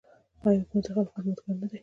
آیا 0.47 0.59
حکومت 0.61 0.83
د 0.85 0.87
خلکو 0.95 1.13
خدمتګار 1.15 1.55
نه 1.61 1.67
دی؟ 1.71 1.79